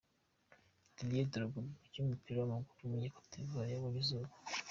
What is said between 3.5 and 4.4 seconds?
yabonye izuba.